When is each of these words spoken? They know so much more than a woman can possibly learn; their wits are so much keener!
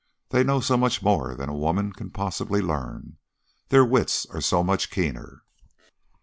They 0.29 0.43
know 0.43 0.61
so 0.61 0.77
much 0.77 1.03
more 1.03 1.35
than 1.35 1.47
a 1.47 1.53
woman 1.53 1.93
can 1.93 2.09
possibly 2.09 2.59
learn; 2.59 3.17
their 3.69 3.85
wits 3.85 4.25
are 4.31 4.41
so 4.41 4.63
much 4.63 4.89
keener! 4.89 5.43